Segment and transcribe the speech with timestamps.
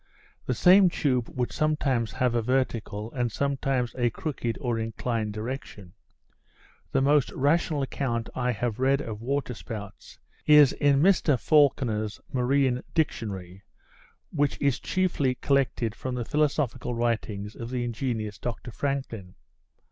[0.47, 5.93] The same tube would sometimes have a vertical, and sometimes a crooked or inclined direction.
[6.91, 10.17] The most rational account I have read of water spouts,
[10.47, 13.61] is in Mr Falconer's Marine Dictionary,
[14.31, 19.35] which is chiefly collected from the philosophical writings of the ingenious Dr Franklin.